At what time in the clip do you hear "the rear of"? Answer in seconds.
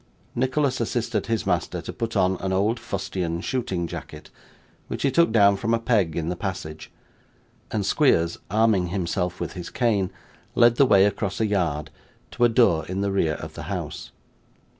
13.01-13.53